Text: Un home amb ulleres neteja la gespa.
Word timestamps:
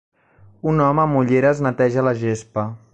Un 0.71 0.81
home 0.85 1.03
amb 1.03 1.19
ulleres 1.21 1.63
neteja 1.67 2.09
la 2.09 2.17
gespa. 2.25 2.69